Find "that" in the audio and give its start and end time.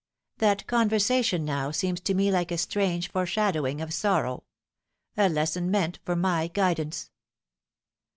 0.39-0.65